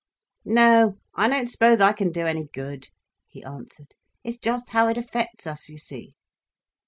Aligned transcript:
"No, 0.45 0.95
I 1.13 1.27
don't 1.27 1.47
suppose 1.47 1.79
I 1.79 1.93
can 1.93 2.11
do 2.11 2.25
any 2.25 2.45
good," 2.51 2.87
he 3.27 3.43
answered. 3.43 3.93
"It's 4.23 4.39
just 4.39 4.69
how 4.71 4.87
it 4.87 4.97
affects 4.97 5.45
us, 5.45 5.69
you 5.69 5.77
see." 5.77 6.15